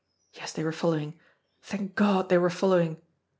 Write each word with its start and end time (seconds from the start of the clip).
Yes, 0.33 0.51
they 0.51 0.63
were 0.63 0.71
following! 0.71 1.19
Thank 1.61 1.93
God, 1.93 2.29
they 2.29 2.39
were 2.39 2.49
following! 2.49 2.99